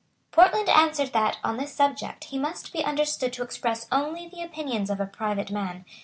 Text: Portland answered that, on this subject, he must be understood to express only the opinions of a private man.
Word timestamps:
Portland 0.31 0.67
answered 0.67 1.13
that, 1.13 1.37
on 1.43 1.57
this 1.57 1.75
subject, 1.75 2.23
he 2.23 2.39
must 2.39 2.73
be 2.73 2.83
understood 2.83 3.31
to 3.33 3.43
express 3.43 3.87
only 3.91 4.27
the 4.27 4.41
opinions 4.41 4.89
of 4.89 4.99
a 4.99 5.05
private 5.05 5.51
man. 5.51 5.85